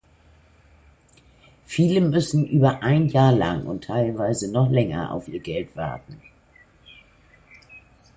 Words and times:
Viele 1.67 2.01
müssen 2.01 2.47
über 2.47 2.81
ein 2.81 3.07
Jahr 3.09 3.33
lang 3.33 3.67
und 3.67 3.83
teilweise 3.83 4.51
noch 4.51 4.71
länger 4.71 5.11
auf 5.11 5.27
ihr 5.27 5.39
Geld 5.39 5.75
warten.. 5.75 6.19